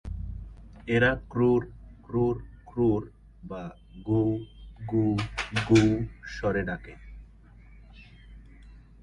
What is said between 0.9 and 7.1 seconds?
এরা ক্রুরু-ক্রুরু-ক্রুরু বা ‘গুউ-গুউ-গুউ’ স্বরে ডাকে।